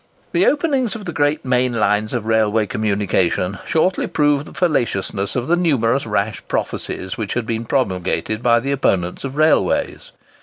The 0.31 0.47
openings 0.47 0.95
of 0.95 1.05
the 1.05 1.13
great 1.13 1.45
main 1.45 1.73
lines 1.75 2.11
of 2.11 2.25
railroad 2.25 2.69
communication 2.69 3.59
shortly 3.67 4.07
proved 4.07 4.47
the 4.47 4.51
fallaciousness 4.55 5.35
of 5.35 5.47
the 5.47 5.55
numerous 5.55 6.07
rash 6.07 6.41
prophecies 6.47 7.19
which 7.19 7.35
had 7.35 7.45
been 7.45 7.65
promulgated 7.65 8.41
by 8.41 8.61
the 8.61 8.71
opponents 8.71 9.23
of 9.23 9.35
railways. 9.35 10.11